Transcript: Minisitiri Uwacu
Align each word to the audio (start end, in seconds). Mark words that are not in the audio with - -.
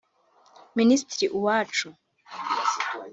Minisitiri 0.77 1.25
Uwacu 1.37 1.87